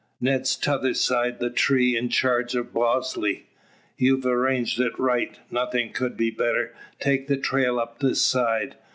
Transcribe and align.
Ned's 0.19 0.55
tother 0.55 0.95
side 0.95 1.39
the 1.39 1.51
tree 1.51 1.95
in 1.95 2.09
charge 2.09 2.55
o' 2.55 2.63
Bosley." 2.63 3.45
"You've 3.97 4.25
arranged 4.25 4.79
it 4.79 4.97
right. 4.97 5.37
Nothing 5.51 5.91
could 5.93 6.17
be 6.17 6.31
better. 6.31 6.73
Take 6.99 7.27
the 7.27 7.37
trail 7.37 7.77
up 7.79 7.99
this 7.99 8.19
side. 8.19 8.77